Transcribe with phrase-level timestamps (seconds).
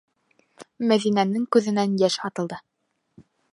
[0.91, 2.61] -Мәҙинәнең күҙенән йәш атылды.